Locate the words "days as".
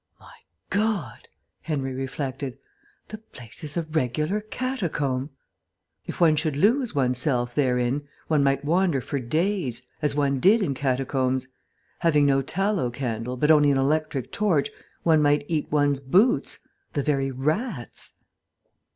9.19-10.15